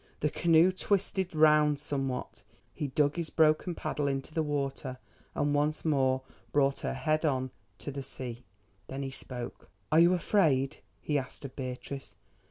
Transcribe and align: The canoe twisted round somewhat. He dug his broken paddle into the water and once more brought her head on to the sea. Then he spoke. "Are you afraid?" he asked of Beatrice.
The 0.21 0.31
canoe 0.31 0.71
twisted 0.71 1.35
round 1.35 1.77
somewhat. 1.79 2.41
He 2.73 2.87
dug 2.87 3.17
his 3.17 3.29
broken 3.29 3.75
paddle 3.75 4.07
into 4.07 4.33
the 4.33 4.41
water 4.41 4.97
and 5.35 5.53
once 5.53 5.85
more 5.85 6.23
brought 6.51 6.79
her 6.79 6.95
head 6.95 7.23
on 7.23 7.51
to 7.77 7.91
the 7.91 8.01
sea. 8.01 8.43
Then 8.87 9.03
he 9.03 9.11
spoke. 9.11 9.69
"Are 9.91 9.99
you 9.99 10.15
afraid?" 10.15 10.77
he 11.01 11.19
asked 11.19 11.45
of 11.45 11.55
Beatrice. 11.55 12.15